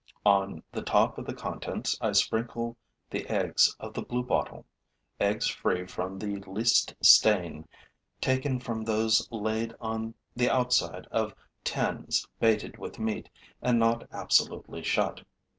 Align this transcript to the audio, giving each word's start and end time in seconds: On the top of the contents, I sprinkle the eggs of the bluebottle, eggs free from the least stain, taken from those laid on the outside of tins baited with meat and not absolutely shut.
On 0.25 0.63
the 0.71 0.81
top 0.81 1.19
of 1.19 1.27
the 1.27 1.33
contents, 1.35 1.95
I 2.01 2.13
sprinkle 2.13 2.75
the 3.11 3.27
eggs 3.29 3.75
of 3.79 3.93
the 3.93 4.01
bluebottle, 4.01 4.65
eggs 5.19 5.47
free 5.47 5.85
from 5.85 6.17
the 6.17 6.37
least 6.37 6.95
stain, 7.01 7.67
taken 8.19 8.59
from 8.59 8.81
those 8.81 9.27
laid 9.31 9.75
on 9.79 10.15
the 10.35 10.49
outside 10.49 11.05
of 11.11 11.35
tins 11.63 12.27
baited 12.39 12.79
with 12.79 12.97
meat 12.97 13.29
and 13.61 13.77
not 13.77 14.07
absolutely 14.11 14.81
shut. 14.81 15.21